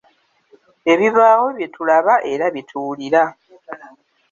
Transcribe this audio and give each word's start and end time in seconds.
Ebibawo, 0.93 1.45
bye 1.57 1.67
tulaba 1.73 2.13
era 2.31 2.45
bye 2.53 2.63
tuwulira. 2.69 3.23